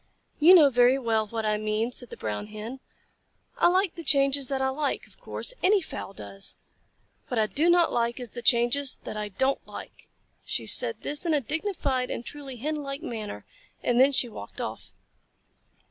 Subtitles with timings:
[0.39, 2.79] "You know very well what I mean," said the Brown Hen.
[3.59, 5.53] "I like the changes that I like, of course.
[5.61, 6.57] Any fowl does.
[7.27, 10.09] What I do not like is the changes that I don't like."
[10.43, 13.45] She said this in a dignified and truly Hen like manner,
[13.83, 14.91] and then she walked off.